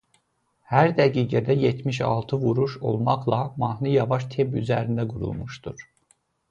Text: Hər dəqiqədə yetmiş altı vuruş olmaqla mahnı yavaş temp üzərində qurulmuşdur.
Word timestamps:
Hər 0.69 0.93
dəqiqədə 0.99 1.57
yetmiş 1.65 1.99
altı 2.13 2.41
vuruş 2.47 2.79
olmaqla 2.93 3.43
mahnı 3.65 3.95
yavaş 4.01 4.27
temp 4.37 4.61
üzərində 4.65 5.11
qurulmuşdur. 5.13 5.91